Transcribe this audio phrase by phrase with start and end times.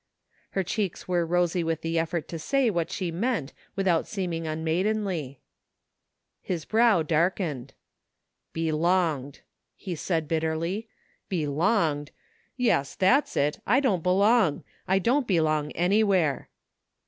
[0.57, 5.41] Her cheeks were rosy with the effort to say what she meant without seeming unmaidenly.
[6.41, 7.75] His brow darkened."
[8.61, 9.41] Belonged!"
[9.75, 10.89] he said bitterly."
[11.41, 12.09] Belonged!
[12.57, 13.59] Yes, that's it.
[13.67, 14.63] I don't belong!
[14.87, 16.49] I don't belong anywhere!